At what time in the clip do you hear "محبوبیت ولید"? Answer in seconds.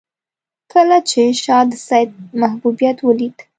2.41-3.35